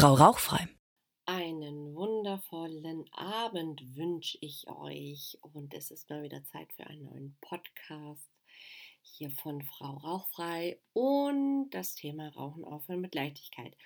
Frau 0.00 0.14
Rauchfrei. 0.14 0.68
Einen 1.26 1.96
wundervollen 1.96 3.12
Abend 3.12 3.96
wünsche 3.96 4.38
ich 4.40 4.68
euch 4.68 5.36
und 5.42 5.74
es 5.74 5.90
ist 5.90 6.08
mal 6.08 6.22
wieder 6.22 6.44
Zeit 6.44 6.72
für 6.72 6.86
einen 6.86 7.02
neuen 7.02 7.36
Podcast 7.40 8.30
hier 9.02 9.32
von 9.32 9.60
Frau 9.60 9.96
Rauchfrei 9.96 10.78
und 10.92 11.70
das 11.70 11.96
Thema 11.96 12.28
Rauchen 12.28 12.64
aufhören 12.64 13.00
mit 13.00 13.16
Leichtigkeit. 13.16 13.76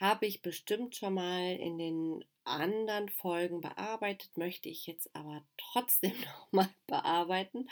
Habe 0.00 0.24
ich 0.24 0.40
bestimmt 0.40 0.96
schon 0.96 1.12
mal 1.12 1.54
in 1.56 1.76
den 1.76 2.24
anderen 2.44 3.10
Folgen 3.10 3.60
bearbeitet, 3.60 4.34
möchte 4.38 4.70
ich 4.70 4.86
jetzt 4.86 5.14
aber 5.14 5.44
trotzdem 5.58 6.14
nochmal 6.24 6.70
bearbeiten 6.86 7.68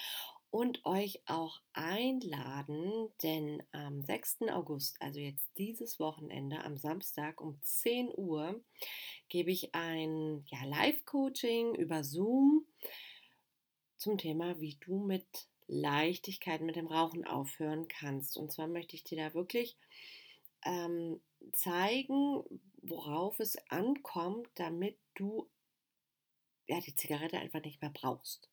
und 0.50 0.84
euch 0.84 1.22
auch 1.26 1.60
einladen, 1.72 3.08
denn 3.22 3.62
am 3.72 4.02
6. 4.02 4.42
August, 4.50 5.00
also 5.00 5.20
jetzt 5.20 5.48
dieses 5.58 6.00
Wochenende, 6.00 6.64
am 6.64 6.76
Samstag 6.76 7.40
um 7.40 7.60
10 7.62 8.12
Uhr, 8.16 8.60
gebe 9.28 9.50
ich 9.50 9.74
ein 9.74 10.44
ja, 10.46 10.64
Live-Coaching 10.64 11.74
über 11.76 12.02
Zoom 12.02 12.66
zum 13.96 14.18
Thema, 14.18 14.60
wie 14.60 14.76
du 14.80 14.98
mit 14.98 15.26
Leichtigkeit 15.68 16.62
mit 16.62 16.74
dem 16.74 16.88
Rauchen 16.88 17.24
aufhören 17.24 17.86
kannst. 17.86 18.36
Und 18.36 18.50
zwar 18.50 18.66
möchte 18.66 18.96
ich 18.96 19.04
dir 19.04 19.18
da 19.18 19.34
wirklich 19.34 19.76
ähm, 20.64 21.20
zeigen, 21.52 22.42
worauf 22.82 23.38
es 23.38 23.56
ankommt, 23.70 24.48
damit 24.56 24.98
du 25.14 25.48
ja, 26.66 26.80
die 26.80 26.94
Zigarette 26.94 27.38
einfach 27.38 27.62
nicht 27.62 27.80
mehr 27.80 27.90
brauchst. 27.90 28.48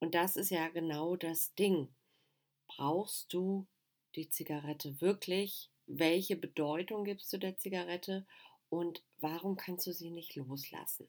Und 0.00 0.14
das 0.14 0.36
ist 0.36 0.50
ja 0.50 0.68
genau 0.68 1.16
das 1.16 1.54
Ding. 1.54 1.88
Brauchst 2.68 3.32
du 3.32 3.66
die 4.14 4.28
Zigarette 4.28 5.00
wirklich? 5.00 5.70
Welche 5.86 6.36
Bedeutung 6.36 7.04
gibst 7.04 7.32
du 7.32 7.38
der 7.38 7.56
Zigarette? 7.56 8.26
Und 8.70 9.02
warum 9.20 9.56
kannst 9.56 9.86
du 9.86 9.92
sie 9.92 10.10
nicht 10.10 10.36
loslassen? 10.36 11.08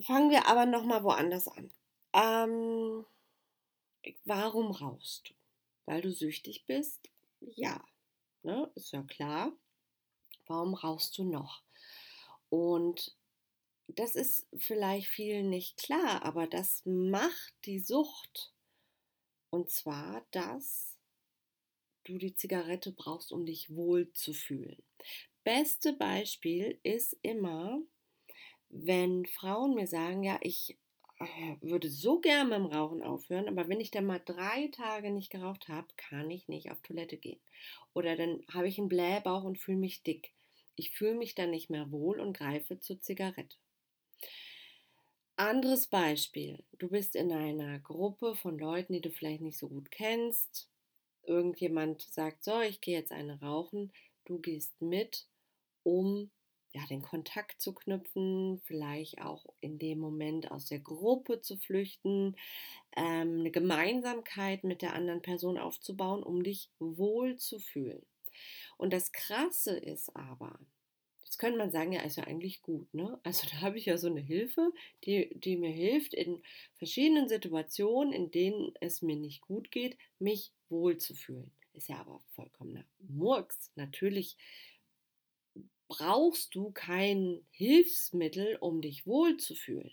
Fangen 0.00 0.30
wir 0.30 0.46
aber 0.46 0.66
nochmal 0.66 1.04
woanders 1.04 1.46
an. 1.46 1.70
Ähm, 2.12 3.04
warum 4.24 4.72
rauchst 4.72 5.30
du? 5.30 5.34
Weil 5.86 6.02
du 6.02 6.12
süchtig 6.12 6.64
bist? 6.66 7.10
Ja, 7.40 7.82
ne, 8.42 8.70
ist 8.74 8.92
ja 8.92 9.02
klar. 9.02 9.52
Warum 10.46 10.74
rauchst 10.74 11.16
du 11.18 11.24
noch? 11.24 11.62
Und 12.50 13.14
das 13.88 14.16
ist 14.16 14.46
vielleicht 14.56 15.08
vielen 15.08 15.50
nicht 15.50 15.76
klar, 15.76 16.22
aber 16.22 16.46
das 16.46 16.82
macht 16.84 17.54
die 17.64 17.80
Sucht. 17.80 18.52
Und 19.50 19.70
zwar, 19.70 20.26
dass 20.30 20.96
du 22.04 22.18
die 22.18 22.34
Zigarette 22.34 22.92
brauchst, 22.92 23.32
um 23.32 23.46
dich 23.46 23.74
wohl 23.74 24.12
zu 24.12 24.32
fühlen. 24.32 24.82
Beste 25.44 25.92
Beispiel 25.92 26.78
ist 26.82 27.16
immer, 27.22 27.80
wenn 28.68 29.26
Frauen 29.26 29.74
mir 29.74 29.86
sagen, 29.86 30.22
ja, 30.22 30.38
ich 30.42 30.78
äh, 31.20 31.56
würde 31.60 31.90
so 31.90 32.20
gern 32.20 32.50
beim 32.50 32.66
Rauchen 32.66 33.02
aufhören, 33.02 33.48
aber 33.48 33.68
wenn 33.68 33.80
ich 33.80 33.90
dann 33.90 34.06
mal 34.06 34.20
drei 34.24 34.68
Tage 34.68 35.10
nicht 35.10 35.30
geraucht 35.30 35.68
habe, 35.68 35.86
kann 35.96 36.30
ich 36.30 36.48
nicht 36.48 36.70
auf 36.70 36.80
Toilette 36.80 37.16
gehen. 37.16 37.40
Oder 37.92 38.16
dann 38.16 38.44
habe 38.52 38.68
ich 38.68 38.78
einen 38.78 38.88
Blähbauch 38.88 39.44
und 39.44 39.58
fühle 39.58 39.78
mich 39.78 40.02
dick. 40.02 40.32
Ich 40.76 40.90
fühle 40.90 41.14
mich 41.14 41.34
dann 41.34 41.50
nicht 41.50 41.70
mehr 41.70 41.90
wohl 41.92 42.20
und 42.20 42.36
greife 42.36 42.80
zur 42.80 43.00
Zigarette. 43.00 43.56
Anderes 45.36 45.88
Beispiel. 45.88 46.62
Du 46.78 46.88
bist 46.88 47.16
in 47.16 47.32
einer 47.32 47.80
Gruppe 47.80 48.36
von 48.36 48.56
Leuten, 48.56 48.92
die 48.92 49.00
du 49.00 49.10
vielleicht 49.10 49.40
nicht 49.40 49.58
so 49.58 49.68
gut 49.68 49.90
kennst. 49.90 50.70
Irgendjemand 51.24 52.02
sagt, 52.02 52.44
so, 52.44 52.60
ich 52.60 52.80
gehe 52.80 52.96
jetzt 52.96 53.10
eine 53.10 53.40
rauchen. 53.40 53.92
Du 54.26 54.38
gehst 54.38 54.80
mit, 54.80 55.26
um 55.82 56.30
ja, 56.72 56.86
den 56.86 57.02
Kontakt 57.02 57.60
zu 57.60 57.74
knüpfen, 57.74 58.60
vielleicht 58.64 59.20
auch 59.22 59.44
in 59.60 59.78
dem 59.78 59.98
Moment 59.98 60.52
aus 60.52 60.66
der 60.66 60.80
Gruppe 60.80 61.40
zu 61.40 61.56
flüchten, 61.56 62.36
ähm, 62.96 63.40
eine 63.40 63.50
Gemeinsamkeit 63.50 64.62
mit 64.62 64.82
der 64.82 64.94
anderen 64.94 65.22
Person 65.22 65.58
aufzubauen, 65.58 66.22
um 66.22 66.44
dich 66.44 66.70
wohl 66.78 67.36
zu 67.36 67.58
fühlen. 67.58 68.06
Und 68.76 68.92
das 68.92 69.10
Krasse 69.10 69.76
ist 69.76 70.14
aber, 70.14 70.58
Jetzt 71.34 71.40
könnte 71.40 71.58
man 71.58 71.72
sagen, 71.72 71.90
ja, 71.90 72.02
ist 72.02 72.14
ja 72.14 72.22
eigentlich 72.22 72.62
gut, 72.62 72.94
ne? 72.94 73.18
Also 73.24 73.48
da 73.50 73.60
habe 73.60 73.76
ich 73.76 73.86
ja 73.86 73.98
so 73.98 74.06
eine 74.06 74.20
Hilfe, 74.20 74.72
die, 75.04 75.30
die 75.34 75.56
mir 75.56 75.72
hilft, 75.72 76.14
in 76.14 76.40
verschiedenen 76.76 77.28
Situationen, 77.28 78.12
in 78.12 78.30
denen 78.30 78.72
es 78.80 79.02
mir 79.02 79.16
nicht 79.16 79.40
gut 79.40 79.72
geht, 79.72 79.98
mich 80.20 80.52
wohlzufühlen. 80.68 81.50
Ist 81.72 81.88
ja 81.88 81.96
aber 81.96 82.22
vollkommener 82.36 82.84
Murks. 83.00 83.72
Natürlich 83.74 84.36
brauchst 85.88 86.54
du 86.54 86.70
kein 86.70 87.44
Hilfsmittel, 87.50 88.56
um 88.60 88.80
dich 88.80 89.04
wohlzufühlen. 89.04 89.90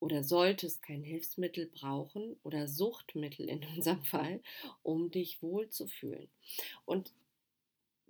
Oder 0.00 0.22
solltest 0.22 0.82
kein 0.82 1.02
Hilfsmittel 1.02 1.64
brauchen 1.64 2.36
oder 2.42 2.68
Suchtmittel 2.68 3.48
in 3.48 3.64
unserem 3.74 4.02
Fall, 4.02 4.42
um 4.82 5.10
dich 5.10 5.40
wohlzufühlen. 5.40 6.28
Und 6.84 7.14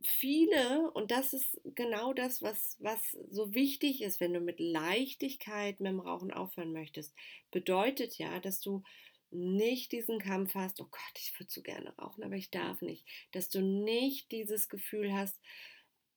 viele, 0.02 0.90
und 0.92 1.10
das 1.10 1.32
ist 1.32 1.60
genau 1.74 2.12
das, 2.12 2.42
was, 2.42 2.76
was 2.80 3.16
so 3.30 3.54
wichtig 3.54 4.02
ist, 4.02 4.20
wenn 4.20 4.32
du 4.32 4.40
mit 4.40 4.60
Leichtigkeit 4.60 5.80
mit 5.80 5.92
dem 5.92 6.00
Rauchen 6.00 6.32
aufhören 6.32 6.72
möchtest, 6.72 7.14
bedeutet 7.50 8.18
ja, 8.18 8.40
dass 8.40 8.60
du 8.60 8.82
nicht 9.30 9.92
diesen 9.92 10.18
Kampf 10.18 10.54
hast, 10.54 10.80
oh 10.80 10.88
Gott, 10.90 11.18
ich 11.18 11.38
würde 11.38 11.52
so 11.52 11.62
gerne 11.62 11.96
rauchen, 11.96 12.24
aber 12.24 12.34
ich 12.34 12.50
darf 12.50 12.82
nicht. 12.82 13.04
Dass 13.32 13.48
du 13.48 13.60
nicht 13.60 14.32
dieses 14.32 14.68
Gefühl 14.68 15.12
hast, 15.14 15.40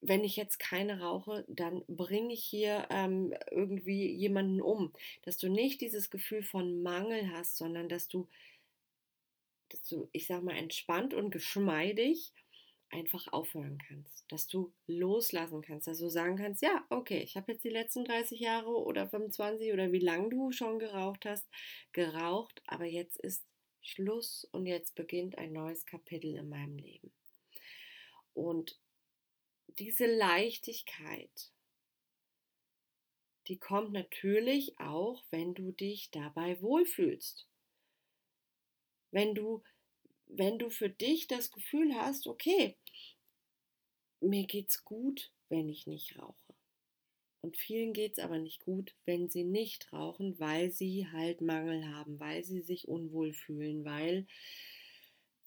wenn 0.02 0.24
ich 0.24 0.36
jetzt 0.36 0.60
keine 0.60 1.00
rauche, 1.00 1.46
dann 1.48 1.84
bringe 1.88 2.34
ich 2.34 2.44
hier 2.44 2.88
ähm, 2.90 3.34
irgendwie 3.52 4.12
jemanden 4.12 4.62
um. 4.62 4.94
Dass 5.22 5.38
du 5.38 5.50
nicht 5.50 5.82
dieses 5.82 6.10
Gefühl 6.10 6.44
von 6.44 6.82
Mangel 6.82 7.32
hast, 7.32 7.58
sondern 7.58 7.88
dass 7.88 8.08
du, 8.08 8.28
dass 9.70 9.88
du, 9.88 10.10
ich 10.12 10.28
sag 10.28 10.44
mal, 10.44 10.58
entspannt 10.58 11.14
und 11.14 11.30
geschmeidig 11.30 12.34
einfach 12.94 13.28
aufhören 13.34 13.80
kannst, 13.88 14.32
dass 14.32 14.48
du 14.48 14.72
loslassen 14.88 15.62
kannst, 15.62 15.88
dass 15.88 16.00
du 16.00 16.10
sagen 16.10 16.38
kannst, 16.38 16.62
ja, 16.62 16.86
okay, 16.90 17.20
ich 17.20 17.36
habe 17.36 17.52
jetzt 17.52 17.64
die 17.64 17.70
letzten 17.70 18.06
30 18.06 18.40
Jahre 18.40 18.70
oder 18.70 19.08
25 19.08 19.74
oder 19.74 19.92
wie 19.92 20.00
lange 20.00 20.30
du 20.30 20.52
schon 20.52 20.80
geraucht 20.80 21.26
hast, 21.26 21.48
geraucht, 21.92 22.62
aber 22.68 22.86
jetzt 22.86 23.18
ist 23.18 23.44
Schluss 23.82 24.48
und 24.52 24.68
jetzt 24.68 24.96
beginnt 24.96 25.38
ein 25.38 25.52
neues 25.52 25.86
Kapitel 25.86 26.36
in 26.36 26.50
meinem 26.50 26.78
Leben. 26.78 27.12
Und 28.34 28.80
diese 29.80 30.06
Leichtigkeit, 30.06 31.52
die 33.48 33.58
kommt 33.58 33.92
natürlich 33.92 34.80
auch, 34.80 35.24
wenn 35.32 35.54
du 35.54 35.72
dich 35.72 36.12
dabei 36.12 36.62
wohlfühlst. 36.62 37.48
Wenn 39.12 39.36
du 39.36 39.64
wenn 40.38 40.58
du 40.58 40.70
für 40.70 40.90
dich 40.90 41.28
das 41.28 41.52
Gefühl 41.52 41.96
hast, 41.96 42.28
okay, 42.28 42.76
mir 44.24 44.46
geht's 44.46 44.84
gut, 44.86 45.32
wenn 45.50 45.70
ich 45.70 45.88
nicht 45.88 46.18
rauche. 46.20 46.36
Und 47.42 47.58
vielen 47.58 47.94
geht 47.94 48.14
es 48.14 48.24
aber 48.24 48.40
nicht 48.40 48.64
gut, 48.64 48.96
wenn 49.06 49.30
sie 49.30 49.44
nicht 49.44 49.92
rauchen, 49.92 50.40
weil 50.40 50.72
sie 50.72 51.08
halt 51.12 51.42
Mangel 51.42 51.86
haben, 51.94 52.20
weil 52.20 52.44
sie 52.44 52.62
sich 52.62 52.88
unwohl 52.88 53.34
fühlen, 53.34 53.84
weil, 53.84 54.26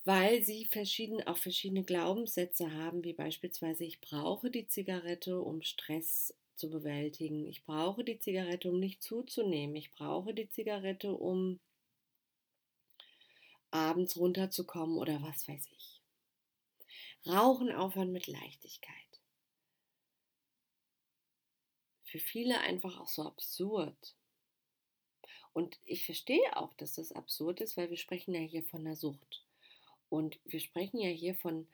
weil 0.04 0.42
sie 0.42 0.66
verschieden, 0.66 1.26
auch 1.26 1.38
verschiedene 1.38 1.84
Glaubenssätze 1.84 2.70
haben, 2.72 3.02
wie 3.02 3.14
beispielsweise 3.14 3.84
ich 3.84 4.00
brauche 4.00 4.50
die 4.50 4.66
Zigarette, 4.66 5.40
um 5.40 5.62
Stress 5.62 6.34
zu 6.54 6.68
bewältigen. 6.70 7.46
Ich 7.46 7.64
brauche 7.64 8.04
die 8.04 8.18
Zigarette, 8.18 8.70
um 8.70 8.78
nicht 8.78 9.02
zuzunehmen. 9.02 9.76
Ich 9.76 9.90
brauche 9.90 10.34
die 10.34 10.48
Zigarette, 10.50 11.12
um 11.12 11.60
abends 13.70 14.16
runterzukommen 14.16 14.98
oder 14.98 15.22
was 15.22 15.46
weiß 15.48 15.66
ich. 15.76 15.95
Rauchen 17.26 17.72
aufhören 17.72 18.12
mit 18.12 18.26
Leichtigkeit. 18.26 18.92
Für 22.04 22.18
viele 22.18 22.60
einfach 22.60 23.00
auch 23.00 23.08
so 23.08 23.22
absurd. 23.22 24.14
Und 25.52 25.78
ich 25.84 26.04
verstehe 26.04 26.56
auch, 26.56 26.74
dass 26.74 26.94
das 26.94 27.12
absurd 27.12 27.60
ist, 27.60 27.76
weil 27.76 27.90
wir 27.90 27.96
sprechen 27.96 28.34
ja 28.34 28.40
hier 28.40 28.62
von 28.62 28.84
der 28.84 28.94
Sucht. 28.94 29.44
Und 30.08 30.38
wir 30.44 30.60
sprechen 30.60 30.98
ja 30.98 31.08
hier 31.08 31.34
von 31.34 31.66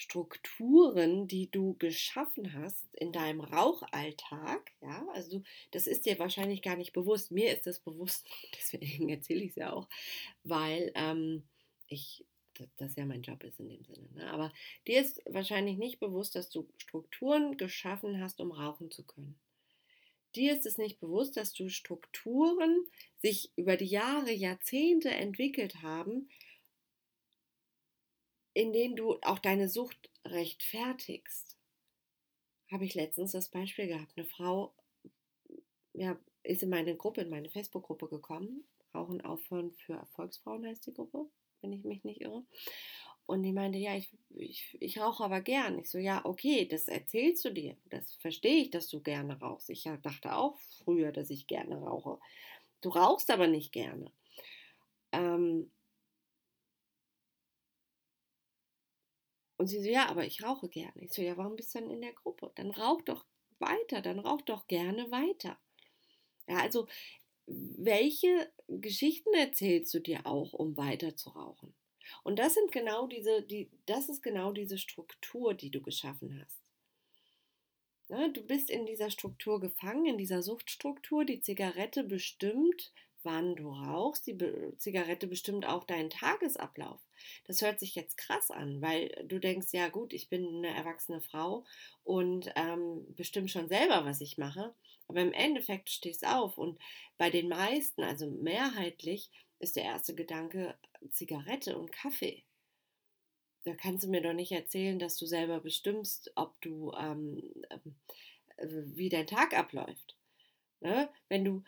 Strukturen, 0.00 1.28
die 1.28 1.50
du 1.50 1.74
geschaffen 1.74 2.54
hast 2.54 2.94
in 2.94 3.12
deinem 3.12 3.40
Rauchalltag, 3.42 4.72
ja, 4.80 5.06
also 5.12 5.42
das 5.72 5.86
ist 5.86 6.06
dir 6.06 6.18
wahrscheinlich 6.18 6.62
gar 6.62 6.76
nicht 6.76 6.94
bewusst. 6.94 7.30
Mir 7.30 7.54
ist 7.54 7.66
das 7.66 7.80
bewusst, 7.80 8.26
deswegen 8.58 9.10
erzähle 9.10 9.42
ich 9.42 9.50
es 9.50 9.56
ja 9.56 9.72
auch, 9.74 9.88
weil 10.42 10.90
ähm, 10.94 11.42
ich 11.86 12.24
das 12.76 12.96
ja 12.96 13.04
mein 13.06 13.22
Job 13.22 13.42
ist 13.44 13.60
in 13.60 13.68
dem 13.68 13.84
Sinne. 13.84 14.08
Ne? 14.14 14.30
Aber 14.30 14.52
dir 14.86 15.00
ist 15.00 15.20
wahrscheinlich 15.26 15.76
nicht 15.76 16.00
bewusst, 16.00 16.34
dass 16.34 16.50
du 16.50 16.68
Strukturen 16.78 17.56
geschaffen 17.56 18.20
hast, 18.20 18.40
um 18.40 18.52
rauchen 18.52 18.90
zu 18.90 19.04
können. 19.04 19.38
Dir 20.36 20.56
ist 20.56 20.66
es 20.66 20.78
nicht 20.78 21.00
bewusst, 21.00 21.36
dass 21.36 21.52
du 21.52 21.68
Strukturen 21.68 22.86
sich 23.18 23.50
über 23.56 23.76
die 23.76 23.86
Jahre, 23.86 24.30
Jahrzehnte 24.30 25.10
entwickelt 25.10 25.82
haben, 25.82 26.28
in 28.54 28.72
denen 28.72 28.96
du 28.96 29.18
auch 29.22 29.38
deine 29.38 29.68
Sucht 29.68 30.10
rechtfertigst. 30.24 31.56
Habe 32.70 32.84
ich 32.84 32.94
letztens 32.94 33.32
das 33.32 33.48
Beispiel 33.48 33.88
gehabt. 33.88 34.12
Eine 34.16 34.26
Frau 34.26 34.72
ja, 35.94 36.16
ist 36.44 36.62
in 36.62 36.70
meine 36.70 36.96
Gruppe, 36.96 37.22
in 37.22 37.30
meine 37.30 37.50
Facebook-Gruppe 37.50 38.08
gekommen. 38.08 38.64
Rauchen 38.94 39.20
aufhören 39.20 39.72
für 39.72 39.94
Erfolgsfrauen 39.94 40.66
heißt 40.66 40.86
die 40.86 40.94
Gruppe, 40.94 41.26
wenn 41.62 41.72
ich 41.72 41.84
mich 41.84 42.04
nicht 42.04 42.20
irre. 42.20 42.44
Und 43.26 43.42
die 43.44 43.52
meinte, 43.52 43.78
ja, 43.78 43.94
ich, 43.96 44.10
ich, 44.30 44.76
ich 44.80 44.98
rauche 45.00 45.24
aber 45.24 45.40
gern. 45.40 45.78
Ich 45.78 45.88
so, 45.90 45.98
ja, 45.98 46.24
okay, 46.24 46.66
das 46.66 46.88
erzählst 46.88 47.44
du 47.44 47.50
dir. 47.52 47.76
Das 47.88 48.14
verstehe 48.16 48.62
ich, 48.62 48.70
dass 48.70 48.88
du 48.88 49.00
gerne 49.00 49.38
rauchst. 49.40 49.70
Ich 49.70 49.84
dachte 50.02 50.34
auch 50.36 50.58
früher, 50.84 51.12
dass 51.12 51.30
ich 51.30 51.46
gerne 51.46 51.76
rauche. 51.76 52.18
Du 52.80 52.90
rauchst 52.90 53.30
aber 53.30 53.46
nicht 53.46 53.72
gerne. 53.72 54.12
Ähm, 55.12 55.70
und 59.56 59.66
sie 59.66 59.80
so, 59.82 59.88
ja, 59.88 60.08
aber 60.08 60.24
ich 60.24 60.42
rauche 60.42 60.68
gerne. 60.68 60.92
Ich 60.96 61.12
so, 61.12 61.22
ja, 61.22 61.36
warum 61.36 61.56
bist 61.56 61.74
du 61.74 61.80
denn 61.80 61.90
in 61.90 62.00
der 62.00 62.12
Gruppe? 62.12 62.50
Dann 62.54 62.70
rauch 62.70 63.02
doch 63.02 63.26
weiter, 63.58 64.00
dann 64.00 64.18
rauch 64.18 64.40
doch 64.42 64.66
gerne 64.66 65.10
weiter. 65.10 65.58
Ja, 66.48 66.58
also, 66.60 66.88
welche 67.50 68.50
Geschichten 68.68 69.34
erzählst 69.34 69.92
du 69.94 69.98
dir 69.98 70.26
auch, 70.26 70.52
um 70.52 70.76
weiter 70.76 71.16
zu 71.16 71.30
rauchen? 71.30 71.74
Und 72.22 72.38
das 72.38 72.54
sind 72.54 72.72
genau 72.72 73.06
diese, 73.06 73.42
die, 73.42 73.70
das 73.86 74.08
ist 74.08 74.22
genau 74.22 74.52
diese 74.52 74.78
Struktur, 74.78 75.54
die 75.54 75.70
du 75.70 75.80
geschaffen 75.80 76.40
hast. 76.40 76.60
Ja, 78.08 78.28
du 78.28 78.42
bist 78.42 78.70
in 78.70 78.86
dieser 78.86 79.10
Struktur 79.10 79.60
gefangen, 79.60 80.06
in 80.06 80.18
dieser 80.18 80.42
Suchtstruktur. 80.42 81.24
Die 81.24 81.40
Zigarette 81.40 82.02
bestimmt, 82.02 82.92
wann 83.22 83.56
du 83.56 83.70
rauchst. 83.70 84.26
Die 84.26 84.36
Zigarette 84.78 85.26
bestimmt 85.26 85.66
auch 85.66 85.84
deinen 85.84 86.10
Tagesablauf. 86.10 87.00
Das 87.46 87.62
hört 87.62 87.80
sich 87.80 87.94
jetzt 87.94 88.16
krass 88.16 88.50
an, 88.50 88.80
weil 88.80 89.08
du 89.26 89.38
denkst, 89.38 89.68
ja 89.72 89.88
gut, 89.88 90.12
ich 90.12 90.28
bin 90.28 90.46
eine 90.56 90.74
erwachsene 90.74 91.20
Frau 91.20 91.64
und 92.04 92.50
ähm, 92.56 93.04
bestimme 93.16 93.48
schon 93.48 93.68
selber, 93.68 94.04
was 94.04 94.20
ich 94.20 94.38
mache. 94.38 94.74
Aber 95.08 95.20
im 95.20 95.32
Endeffekt 95.32 95.90
stehst 95.90 96.22
du 96.22 96.28
auf 96.28 96.56
und 96.56 96.78
bei 97.18 97.30
den 97.30 97.48
meisten, 97.48 98.02
also 98.02 98.30
mehrheitlich, 98.30 99.30
ist 99.58 99.76
der 99.76 99.84
erste 99.84 100.14
Gedanke 100.14 100.74
Zigarette 101.10 101.76
und 101.76 101.92
Kaffee. 101.92 102.44
Da 103.64 103.74
kannst 103.74 104.04
du 104.04 104.08
mir 104.08 104.22
doch 104.22 104.32
nicht 104.32 104.52
erzählen, 104.52 104.98
dass 104.98 105.16
du 105.16 105.26
selber 105.26 105.60
bestimmst, 105.60 106.32
ob 106.34 106.58
du, 106.62 106.92
ähm, 106.92 107.42
äh, 107.68 107.78
wie 108.66 109.10
dein 109.10 109.26
Tag 109.26 109.56
abläuft. 109.56 110.16
Ne? 110.80 111.10
Wenn 111.28 111.44
du, 111.44 111.62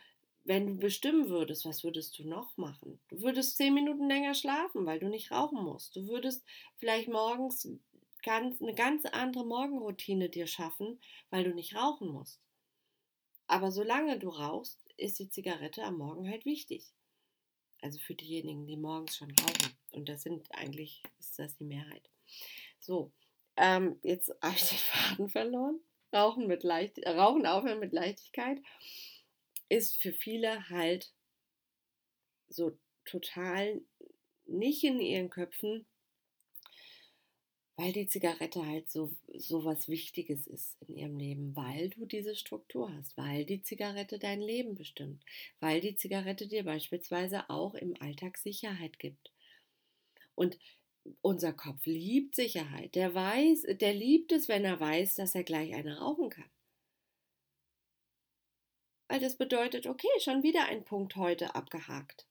wenn 0.44 0.66
du 0.66 0.76
bestimmen 0.76 1.28
würdest, 1.28 1.64
was 1.64 1.84
würdest 1.84 2.18
du 2.18 2.28
noch 2.28 2.56
machen? 2.56 3.00
Du 3.08 3.22
würdest 3.22 3.56
zehn 3.56 3.74
Minuten 3.74 4.08
länger 4.08 4.34
schlafen, 4.34 4.86
weil 4.86 4.98
du 4.98 5.08
nicht 5.08 5.30
rauchen 5.30 5.62
musst. 5.62 5.94
Du 5.94 6.08
würdest 6.08 6.44
vielleicht 6.76 7.08
morgens 7.08 7.68
ganz, 8.22 8.60
eine 8.60 8.74
ganz 8.74 9.04
andere 9.04 9.44
Morgenroutine 9.44 10.28
dir 10.28 10.46
schaffen, 10.46 11.00
weil 11.30 11.44
du 11.44 11.54
nicht 11.54 11.76
rauchen 11.76 12.08
musst. 12.08 12.40
Aber 13.46 13.70
solange 13.70 14.18
du 14.18 14.30
rauchst, 14.30 14.80
ist 14.96 15.18
die 15.18 15.28
Zigarette 15.28 15.84
am 15.84 15.98
Morgen 15.98 16.28
halt 16.28 16.44
wichtig. 16.44 16.92
Also 17.80 17.98
für 17.98 18.14
diejenigen, 18.14 18.66
die 18.66 18.76
morgens 18.76 19.16
schon 19.16 19.32
rauchen. 19.40 19.76
Und 19.92 20.08
das 20.08 20.22
sind 20.22 20.48
eigentlich, 20.54 21.02
ist 21.18 21.38
das 21.38 21.56
die 21.56 21.64
Mehrheit. 21.64 22.08
So, 22.78 23.12
ähm, 23.56 23.98
jetzt 24.02 24.32
habe 24.40 24.54
ich 24.56 24.68
den 24.68 24.78
Faden 24.78 25.28
verloren. 25.28 25.80
Rauchen, 26.14 26.46
mit 26.46 26.62
Leicht 26.62 26.98
Rauchen 27.06 27.46
aufhören 27.46 27.80
mit 27.80 27.92
Leichtigkeit 27.92 28.60
ist 29.72 30.00
für 30.00 30.12
viele 30.12 30.68
halt 30.68 31.12
so 32.48 32.78
total 33.04 33.80
nicht 34.46 34.84
in 34.84 35.00
ihren 35.00 35.30
Köpfen 35.30 35.86
weil 37.76 37.92
die 37.92 38.06
Zigarette 38.06 38.64
halt 38.64 38.90
so, 38.90 39.12
so 39.34 39.64
was 39.64 39.88
Wichtiges 39.88 40.46
ist 40.46 40.76
in 40.86 40.96
ihrem 40.96 41.16
Leben, 41.16 41.56
weil 41.56 41.90
du 41.90 42.06
diese 42.06 42.36
Struktur 42.36 42.92
hast, 42.94 43.16
weil 43.16 43.44
die 43.44 43.62
Zigarette 43.62 44.18
dein 44.18 44.40
Leben 44.40 44.74
bestimmt, 44.74 45.24
weil 45.58 45.80
die 45.80 45.96
Zigarette 45.96 46.46
dir 46.46 46.64
beispielsweise 46.64 47.48
auch 47.50 47.74
im 47.74 48.00
Alltag 48.00 48.38
Sicherheit 48.38 48.98
gibt. 48.98 49.32
Und 50.34 50.58
unser 51.22 51.52
Kopf 51.52 51.84
liebt 51.84 52.36
Sicherheit. 52.36 52.94
Der 52.94 53.14
weiß, 53.14 53.66
der 53.80 53.94
liebt 53.94 54.30
es, 54.32 54.48
wenn 54.48 54.64
er 54.64 54.78
weiß, 54.78 55.16
dass 55.16 55.34
er 55.34 55.42
gleich 55.42 55.74
eine 55.74 55.98
rauchen 55.98 56.30
kann. 56.30 56.51
Weil 59.12 59.20
das 59.20 59.36
bedeutet, 59.36 59.86
okay, 59.86 60.08
schon 60.20 60.42
wieder 60.42 60.64
ein 60.68 60.86
Punkt 60.86 61.16
heute 61.16 61.54
abgehakt. 61.54 62.26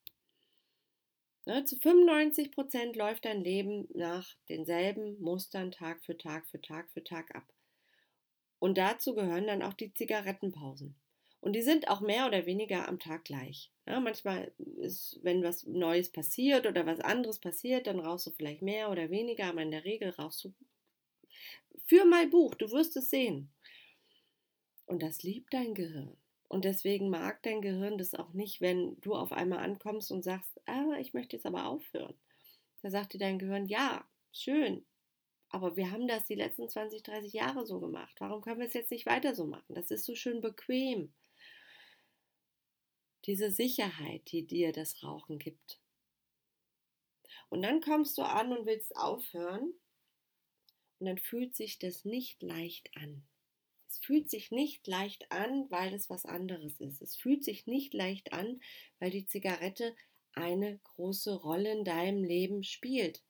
Ne, 1.45 1.63
zu 1.63 1.75
95 1.75 2.51
Prozent 2.51 2.95
läuft 2.95 3.25
dein 3.25 3.43
Leben 3.43 3.87
nach 3.93 4.33
denselben 4.49 5.21
Mustern 5.21 5.71
Tag 5.71 6.03
für 6.03 6.17
Tag 6.17 6.47
für 6.47 6.59
Tag 6.59 6.89
für 6.89 7.03
Tag 7.03 7.35
ab. 7.35 7.43
Und 8.57 8.79
dazu 8.79 9.13
gehören 9.13 9.45
dann 9.45 9.61
auch 9.61 9.75
die 9.75 9.93
Zigarettenpausen. 9.93 10.95
Und 11.39 11.53
die 11.53 11.61
sind 11.61 11.87
auch 11.87 12.01
mehr 12.01 12.25
oder 12.25 12.47
weniger 12.47 12.87
am 12.87 12.97
Tag 12.97 13.25
gleich. 13.25 13.71
Ja, 13.85 13.99
manchmal 13.99 14.51
ist, 14.77 15.19
wenn 15.21 15.43
was 15.43 15.67
Neues 15.67 16.11
passiert 16.11 16.65
oder 16.65 16.87
was 16.87 16.99
anderes 16.99 17.37
passiert, 17.37 17.85
dann 17.85 17.99
rauchst 17.99 18.25
du 18.25 18.31
vielleicht 18.31 18.63
mehr 18.63 18.89
oder 18.89 19.11
weniger, 19.11 19.45
aber 19.45 19.61
in 19.61 19.69
der 19.69 19.85
Regel 19.85 20.09
rauchst 20.09 20.45
du. 20.45 20.53
Für 21.85 22.05
mein 22.05 22.31
Buch, 22.31 22.55
du 22.55 22.71
wirst 22.71 22.97
es 22.97 23.11
sehen. 23.11 23.51
Und 24.87 25.03
das 25.03 25.21
liebt 25.21 25.53
dein 25.53 25.75
Gehirn. 25.75 26.17
Und 26.51 26.65
deswegen 26.65 27.09
mag 27.09 27.41
dein 27.43 27.61
Gehirn 27.61 27.97
das 27.97 28.13
auch 28.13 28.33
nicht, 28.33 28.59
wenn 28.59 28.99
du 28.99 29.15
auf 29.15 29.31
einmal 29.31 29.59
ankommst 29.59 30.11
und 30.11 30.21
sagst, 30.21 30.59
ah, 30.65 30.97
ich 30.99 31.13
möchte 31.13 31.37
jetzt 31.37 31.45
aber 31.45 31.65
aufhören. 31.65 32.13
Da 32.81 32.91
sagt 32.91 33.13
dir 33.13 33.19
dein 33.19 33.39
Gehirn, 33.39 33.67
ja, 33.67 34.05
schön, 34.33 34.85
aber 35.47 35.77
wir 35.77 35.91
haben 35.91 36.09
das 36.09 36.25
die 36.25 36.35
letzten 36.35 36.67
20, 36.67 37.03
30 37.03 37.31
Jahre 37.31 37.65
so 37.65 37.79
gemacht. 37.79 38.17
Warum 38.19 38.41
können 38.41 38.59
wir 38.59 38.67
es 38.67 38.73
jetzt 38.73 38.91
nicht 38.91 39.05
weiter 39.05 39.33
so 39.33 39.45
machen? 39.45 39.75
Das 39.75 39.91
ist 39.91 40.03
so 40.03 40.13
schön 40.13 40.41
bequem. 40.41 41.13
Diese 43.27 43.49
Sicherheit, 43.49 44.29
die 44.29 44.45
dir 44.45 44.73
das 44.73 45.01
Rauchen 45.03 45.39
gibt. 45.39 45.79
Und 47.47 47.61
dann 47.61 47.79
kommst 47.79 48.17
du 48.17 48.23
an 48.23 48.51
und 48.51 48.65
willst 48.65 48.93
aufhören 48.97 49.73
und 50.99 51.05
dann 51.05 51.17
fühlt 51.17 51.55
sich 51.55 51.79
das 51.79 52.03
nicht 52.03 52.43
leicht 52.43 52.89
an. 52.97 53.23
Es 53.91 53.99
fühlt 53.99 54.29
sich 54.29 54.51
nicht 54.51 54.87
leicht 54.87 55.29
an, 55.33 55.69
weil 55.69 55.93
es 55.93 56.09
was 56.09 56.25
anderes 56.25 56.79
ist. 56.79 57.01
Es 57.01 57.17
fühlt 57.17 57.43
sich 57.43 57.67
nicht 57.67 57.93
leicht 57.93 58.31
an, 58.31 58.61
weil 58.99 59.11
die 59.11 59.25
Zigarette 59.25 59.93
eine 60.31 60.79
große 60.95 61.35
Rolle 61.35 61.73
in 61.73 61.83
deinem 61.83 62.23
Leben 62.23 62.63
spielt. 62.63 63.21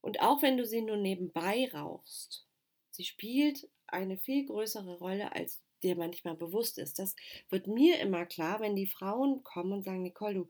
Und 0.00 0.20
auch 0.20 0.42
wenn 0.42 0.56
du 0.56 0.66
sie 0.66 0.82
nur 0.82 0.96
nebenbei 0.96 1.70
rauchst, 1.72 2.44
sie 2.90 3.04
spielt 3.04 3.68
eine 3.86 4.18
viel 4.18 4.46
größere 4.46 4.98
Rolle, 4.98 5.32
als 5.32 5.62
dir 5.80 5.94
manchmal 5.94 6.34
bewusst 6.34 6.76
ist. 6.78 6.98
Das 6.98 7.14
wird 7.48 7.68
mir 7.68 8.00
immer 8.00 8.26
klar, 8.26 8.58
wenn 8.58 8.74
die 8.74 8.88
Frauen 8.88 9.44
kommen 9.44 9.74
und 9.74 9.84
sagen, 9.84 10.02
Nicole, 10.02 10.34
du, 10.34 10.48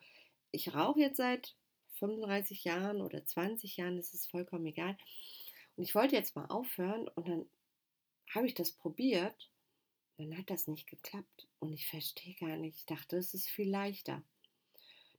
ich 0.53 0.75
rauche 0.75 1.01
jetzt 1.01 1.19
seit 1.19 1.55
35 1.99 2.65
Jahren 2.65 3.03
oder 3.03 3.27
20 3.27 3.77
Jahren, 3.77 3.99
das 3.99 4.15
ist 4.15 4.31
vollkommen 4.31 4.65
egal. 4.65 4.97
Und 5.77 5.85
ich 5.85 5.95
wollte 5.95 6.17
jetzt 6.17 6.35
mal 6.35 6.47
aufhören 6.47 7.09
und 7.09 7.29
dann 7.29 7.47
habe 8.35 8.47
ich 8.47 8.55
das 8.55 8.73
probiert, 8.73 9.51
dann 10.19 10.37
hat 10.37 10.51
das 10.51 10.67
nicht 10.67 10.87
geklappt. 10.87 11.47
Und 11.59 11.73
ich 11.73 11.87
verstehe 11.89 12.35
gar 12.35 12.57
nicht. 12.57 12.79
Ich 12.79 12.87
dachte, 12.87 13.17
es 13.17 13.35
ist 13.35 13.49
viel 13.49 13.69
leichter. 13.69 14.23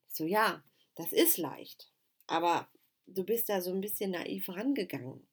Ich 0.09 0.15
so, 0.15 0.25
ja, 0.25 0.63
das 0.95 1.11
ist 1.13 1.37
leicht. 1.37 1.91
Aber 2.25 2.69
du 3.05 3.23
bist 3.23 3.49
da 3.49 3.61
so 3.61 3.71
ein 3.71 3.81
bisschen 3.81 4.11
naiv 4.11 4.49
rangegangen, 4.49 5.25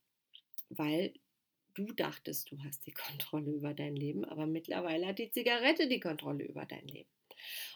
weil 0.68 1.14
du 1.74 1.86
dachtest, 1.86 2.50
du 2.50 2.62
hast 2.62 2.86
die 2.86 2.92
Kontrolle 2.94 3.50
über 3.50 3.74
dein 3.74 3.96
Leben, 3.96 4.24
aber 4.24 4.46
mittlerweile 4.46 5.06
hat 5.06 5.18
die 5.18 5.30
Zigarette 5.30 5.88
die 5.88 6.00
Kontrolle 6.00 6.44
über 6.44 6.66
dein 6.66 6.86
Leben. 6.86 7.10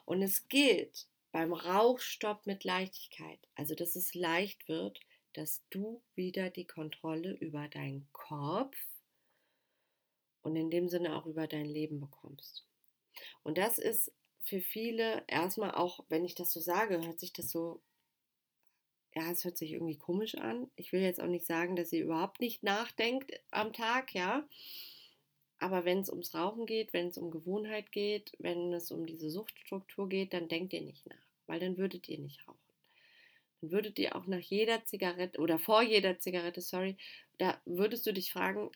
Und 0.04 0.22
es 0.22 0.48
gilt 0.48 1.06
beim 1.32 1.52
Rauchstopp 1.52 2.46
mit 2.46 2.64
Leichtigkeit, 2.64 3.38
also 3.54 3.74
dass 3.74 3.96
es 3.96 4.14
leicht 4.14 4.68
wird, 4.68 5.00
dass 5.34 5.62
du 5.70 6.02
wieder 6.14 6.50
die 6.50 6.64
Kontrolle 6.64 7.32
über 7.32 7.68
deinen 7.68 8.08
Kopf 8.12 8.76
und 10.48 10.56
in 10.56 10.70
dem 10.70 10.88
Sinne 10.88 11.14
auch 11.14 11.26
über 11.26 11.46
dein 11.46 11.66
Leben 11.66 12.00
bekommst. 12.00 12.64
Und 13.42 13.58
das 13.58 13.78
ist 13.78 14.12
für 14.42 14.60
viele 14.60 15.22
erstmal 15.26 15.72
auch, 15.72 16.04
wenn 16.08 16.24
ich 16.24 16.34
das 16.34 16.52
so 16.52 16.60
sage, 16.60 17.04
hört 17.04 17.20
sich 17.20 17.34
das 17.34 17.50
so, 17.50 17.82
ja, 19.14 19.30
es 19.30 19.44
hört 19.44 19.58
sich 19.58 19.72
irgendwie 19.72 19.98
komisch 19.98 20.36
an. 20.36 20.70
Ich 20.74 20.92
will 20.92 21.02
jetzt 21.02 21.20
auch 21.20 21.26
nicht 21.26 21.46
sagen, 21.46 21.76
dass 21.76 21.90
sie 21.90 22.00
überhaupt 22.00 22.40
nicht 22.40 22.62
nachdenkt 22.62 23.38
am 23.50 23.74
Tag, 23.74 24.14
ja. 24.14 24.48
Aber 25.58 25.84
wenn 25.84 25.98
es 25.98 26.08
ums 26.08 26.34
Rauchen 26.34 26.64
geht, 26.64 26.94
wenn 26.94 27.08
es 27.08 27.18
um 27.18 27.30
Gewohnheit 27.30 27.92
geht, 27.92 28.32
wenn 28.38 28.72
es 28.72 28.90
um 28.90 29.04
diese 29.04 29.28
Suchtstruktur 29.28 30.08
geht, 30.08 30.32
dann 30.32 30.48
denkt 30.48 30.72
ihr 30.72 30.82
nicht 30.82 31.06
nach, 31.06 31.26
weil 31.46 31.60
dann 31.60 31.76
würdet 31.76 32.08
ihr 32.08 32.18
nicht 32.18 32.46
rauchen. 32.48 32.58
Dann 33.60 33.70
würdet 33.72 33.98
ihr 33.98 34.16
auch 34.16 34.26
nach 34.26 34.38
jeder 34.38 34.84
Zigarette 34.86 35.40
oder 35.40 35.58
vor 35.58 35.82
jeder 35.82 36.18
Zigarette, 36.20 36.62
sorry, 36.62 36.96
da 37.36 37.60
würdest 37.66 38.06
du 38.06 38.12
dich 38.12 38.32
fragen, 38.32 38.70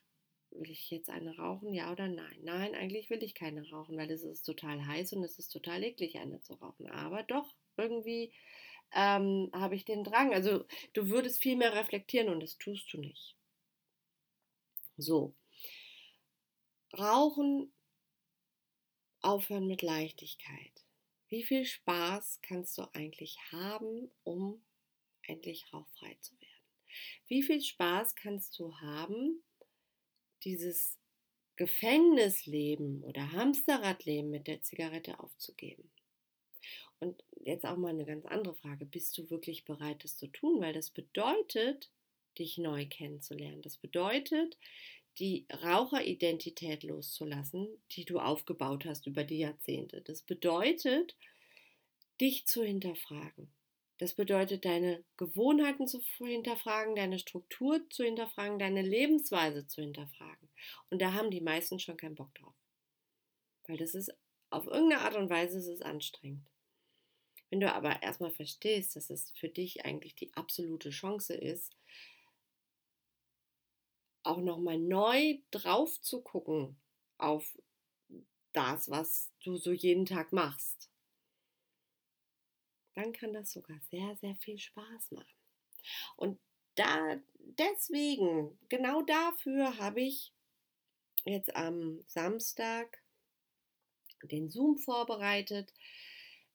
will 0.55 0.71
ich 0.71 0.91
jetzt 0.91 1.11
eine 1.11 1.37
rauchen, 1.37 1.73
ja 1.73 1.91
oder 1.93 2.09
nein? 2.09 2.39
Nein, 2.43 2.75
eigentlich 2.75 3.11
will 3.11 3.23
ich 3.23 3.35
keine 3.35 3.69
rauchen, 3.71 3.97
weil 3.97 4.11
es 4.11 4.23
ist 4.23 4.43
total 4.43 4.87
heiß 4.87 5.13
und 5.15 5.25
es 5.25 5.39
ist 5.39 5.49
total 5.49 5.83
eklig, 5.83 6.19
eine 6.19 6.41
zu 6.41 6.55
rauchen. 6.55 6.91
Aber 6.91 7.23
doch, 7.23 7.55
irgendwie 7.77 8.33
ähm, 8.93 9.51
habe 9.53 9.75
ich 9.75 9.85
den 9.85 10.05
Drang. 10.05 10.33
Also 10.33 10.65
du 10.93 11.09
würdest 11.09 11.43
viel 11.43 11.57
mehr 11.57 11.75
reflektieren 11.75 12.29
und 12.29 12.41
das 12.41 12.59
tust 12.59 12.93
du 12.93 12.99
nicht. 12.99 13.37
So. 14.97 15.35
Rauchen, 16.99 17.73
aufhören 19.23 19.67
mit 19.67 19.83
Leichtigkeit. 19.83 20.85
Wie 21.29 21.43
viel 21.43 21.65
Spaß 21.65 22.41
kannst 22.43 22.77
du 22.77 22.83
eigentlich 22.93 23.39
haben, 23.51 24.11
um 24.23 24.63
endlich 25.23 25.73
rauchfrei 25.73 26.15
zu 26.21 26.39
werden? 26.39 26.53
Wie 27.27 27.43
viel 27.43 27.63
Spaß 27.63 28.15
kannst 28.17 28.59
du 28.59 28.77
haben, 28.81 29.43
dieses 30.45 30.99
Gefängnisleben 31.57 33.03
oder 33.05 33.33
Hamsterradleben 33.33 34.31
mit 34.31 34.47
der 34.47 34.63
Zigarette 34.63 35.21
aufzugeben? 35.21 35.91
Und 37.01 37.25
jetzt 37.41 37.67
auch 37.67 37.77
mal 37.77 37.89
eine 37.89 38.05
ganz 38.05 38.25
andere 38.27 38.55
Frage. 38.55 38.87
Bist 38.87 39.19
du 39.19 39.29
wirklich 39.29 39.65
bereit, 39.65 40.05
das 40.05 40.17
zu 40.17 40.29
tun? 40.29 40.61
Weil 40.61 40.73
das 40.73 40.91
bedeutet, 40.91 41.91
dich 42.39 42.59
neu 42.59 42.87
kennenzulernen. 42.87 43.63
Das 43.63 43.77
bedeutet, 43.77 44.57
die 45.19 45.47
Raucheridentität 45.63 46.85
loszulassen, 46.85 47.69
die 47.93 48.05
du 48.05 48.19
aufgebaut 48.19 48.85
hast 48.87 49.07
über 49.07 49.25
die 49.25 49.39
Jahrzehnte. 49.39 50.01
Das 50.01 50.23
bedeutet, 50.23 51.17
dich 52.21 52.47
zu 52.47 52.65
hinterfragen. 52.65 53.53
Das 54.03 54.15
bedeutet, 54.15 54.65
deine 54.65 55.05
Gewohnheiten 55.17 55.87
zu 55.87 56.01
hinterfragen, 56.19 56.97
deine 56.97 57.21
Struktur 57.21 57.89
zu 57.89 58.03
hinterfragen, 58.03 58.59
deine 58.59 58.83
Lebensweise 58.83 59.69
zu 59.69 59.81
hinterfragen. 59.81 60.49
Und 60.91 61.01
da 61.01 61.13
haben 61.13 61.31
die 61.31 61.41
meisten 61.41 61.79
schon 61.79 61.97
keinen 61.97 62.17
Bock 62.17 62.35
drauf. 62.35 62.57
Weil 63.69 63.77
das 63.77 63.95
ist, 63.95 64.13
auf 64.51 64.67
irgendeine 64.67 65.03
Art 65.03 65.15
und 65.15 65.31
Weise 65.31 65.57
ist 65.57 65.69
es 65.69 65.83
anstrengend. 65.83 66.45
Wenn 67.49 67.61
du 67.61 67.73
aber 67.73 68.03
erstmal 68.03 68.33
verstehst, 68.33 68.97
dass 68.97 69.09
es 69.09 69.31
für 69.37 69.49
dich 69.49 69.85
eigentlich 69.85 70.17
die 70.17 70.35
absolute 70.35 70.91
Chance 70.91 71.35
ist, 71.35 71.71
auch 74.25 74.39
nochmal 74.39 74.81
neu 74.81 75.39
drauf 75.53 76.01
zu 76.01 76.23
gucken 76.23 76.77
auf 77.19 77.57
das, 78.53 78.91
was 78.91 79.31
du 79.45 79.59
so 79.59 79.71
jeden 79.71 80.07
Tag 80.07 80.33
machst 80.33 80.92
dann 82.95 83.13
kann 83.13 83.33
das 83.33 83.53
sogar 83.53 83.79
sehr, 83.91 84.17
sehr 84.17 84.35
viel 84.37 84.59
Spaß 84.59 85.13
machen. 85.13 85.35
Und 86.17 86.39
da 86.75 87.21
deswegen, 87.39 88.59
genau 88.69 89.03
dafür 89.03 89.79
habe 89.79 90.03
ich 90.03 90.33
jetzt 91.25 91.55
am 91.55 92.03
Samstag 92.07 93.03
den 94.23 94.49
Zoom 94.49 94.79
vorbereitet. 94.79 95.73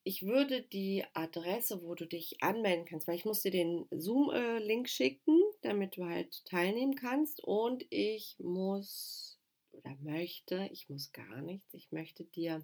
Ich 0.04 0.24
würde 0.24 0.62
die 0.62 1.04
Adresse, 1.14 1.84
wo 1.84 1.94
du 1.94 2.06
dich 2.06 2.42
anmelden 2.42 2.86
kannst, 2.86 3.08
weil 3.08 3.16
ich 3.16 3.26
muss 3.26 3.42
dir 3.42 3.52
den 3.52 3.88
Zoom-Link 3.92 4.88
schicken, 4.88 5.42
damit 5.62 5.98
du 5.98 6.06
halt 6.06 6.46
teilnehmen 6.46 6.96
kannst. 6.96 7.44
Und 7.44 7.86
ich 7.90 8.38
muss 8.40 9.37
oder 9.78 9.96
möchte, 10.02 10.70
ich 10.72 10.90
muss 10.90 11.12
gar 11.12 11.42
nichts, 11.42 11.74
ich 11.74 11.92
möchte 11.92 12.24
dir 12.24 12.64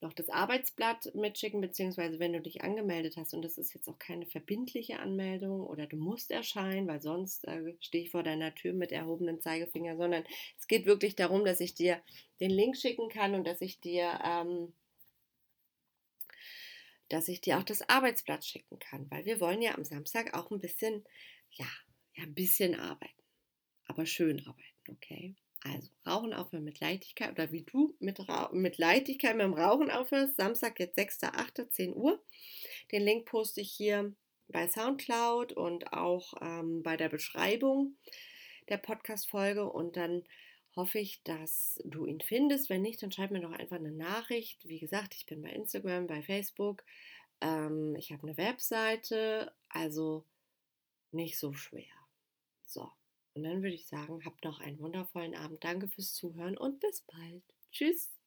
noch 0.00 0.12
das 0.12 0.28
Arbeitsblatt 0.28 1.14
mitschicken, 1.14 1.60
beziehungsweise 1.60 2.18
wenn 2.18 2.32
du 2.32 2.40
dich 2.40 2.62
angemeldet 2.62 3.16
hast, 3.16 3.34
und 3.34 3.42
das 3.42 3.58
ist 3.58 3.74
jetzt 3.74 3.88
auch 3.88 3.98
keine 3.98 4.26
verbindliche 4.26 4.98
Anmeldung 4.98 5.66
oder 5.66 5.86
du 5.86 5.96
musst 5.96 6.30
erscheinen, 6.30 6.86
weil 6.86 7.00
sonst 7.00 7.46
äh, 7.46 7.74
stehe 7.80 8.04
ich 8.04 8.10
vor 8.10 8.22
deiner 8.22 8.54
Tür 8.54 8.72
mit 8.72 8.92
erhobenen 8.92 9.40
Zeigefinger, 9.40 9.96
sondern 9.96 10.24
es 10.58 10.66
geht 10.66 10.86
wirklich 10.86 11.16
darum, 11.16 11.44
dass 11.44 11.60
ich 11.60 11.74
dir 11.74 12.00
den 12.40 12.50
Link 12.50 12.76
schicken 12.76 13.08
kann 13.08 13.34
und 13.34 13.46
dass 13.46 13.60
ich 13.60 13.80
dir, 13.80 14.20
ähm, 14.24 14.72
dass 17.08 17.28
ich 17.28 17.40
dir 17.40 17.58
auch 17.58 17.64
das 17.64 17.88
Arbeitsblatt 17.88 18.44
schicken 18.44 18.78
kann, 18.78 19.10
weil 19.10 19.24
wir 19.24 19.40
wollen 19.40 19.62
ja 19.62 19.74
am 19.74 19.84
Samstag 19.84 20.34
auch 20.34 20.50
ein 20.50 20.60
bisschen, 20.60 21.04
ja, 21.50 21.66
ja, 22.14 22.24
ein 22.24 22.34
bisschen 22.34 22.74
arbeiten, 22.78 23.22
aber 23.86 24.06
schön 24.06 24.40
arbeiten, 24.46 24.90
okay? 24.90 25.34
Also 25.64 25.90
Rauchen 26.06 26.32
aufhören 26.32 26.64
mit 26.64 26.80
Leichtigkeit 26.80 27.32
oder 27.32 27.50
wie 27.50 27.62
du 27.62 27.96
mit, 27.98 28.18
mit 28.52 28.78
Leichtigkeit 28.78 29.36
mit 29.36 29.44
dem 29.44 29.54
Rauchen 29.54 29.90
aufhörst. 29.90 30.36
Samstag 30.36 30.78
jetzt 30.78 30.98
6.8. 30.98 31.70
10 31.70 31.94
Uhr. 31.94 32.22
Den 32.92 33.02
Link 33.02 33.26
poste 33.26 33.60
ich 33.60 33.72
hier 33.72 34.14
bei 34.48 34.68
Soundcloud 34.68 35.52
und 35.52 35.92
auch 35.92 36.34
ähm, 36.40 36.82
bei 36.82 36.96
der 36.96 37.08
Beschreibung 37.08 37.96
der 38.68 38.78
Podcast-Folge 38.78 39.68
und 39.68 39.96
dann 39.96 40.24
hoffe 40.76 40.98
ich, 40.98 41.22
dass 41.24 41.80
du 41.84 42.06
ihn 42.06 42.20
findest. 42.20 42.70
Wenn 42.70 42.82
nicht, 42.82 43.02
dann 43.02 43.10
schreib 43.10 43.30
mir 43.30 43.40
doch 43.40 43.52
einfach 43.52 43.76
eine 43.76 43.90
Nachricht. 43.90 44.66
Wie 44.68 44.78
gesagt, 44.78 45.14
ich 45.14 45.26
bin 45.26 45.42
bei 45.42 45.50
Instagram, 45.50 46.06
bei 46.06 46.22
Facebook. 46.22 46.84
Ähm, 47.40 47.96
ich 47.96 48.12
habe 48.12 48.22
eine 48.22 48.36
Webseite, 48.36 49.52
also 49.68 50.24
nicht 51.10 51.38
so 51.38 51.52
schwer. 51.52 51.84
So. 52.66 52.90
Und 53.38 53.44
dann 53.44 53.62
würde 53.62 53.76
ich 53.76 53.86
sagen, 53.86 54.24
habt 54.24 54.42
noch 54.44 54.58
einen 54.58 54.80
wundervollen 54.80 55.36
Abend. 55.36 55.62
Danke 55.62 55.86
fürs 55.86 56.12
Zuhören 56.12 56.56
und 56.58 56.80
bis 56.80 57.02
bald. 57.02 57.44
Tschüss. 57.70 58.17